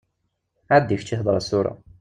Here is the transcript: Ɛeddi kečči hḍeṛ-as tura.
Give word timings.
Ɛeddi 0.73 0.95
kečči 0.99 1.15
hḍeṛ-as 1.19 1.47
tura. 1.49 1.73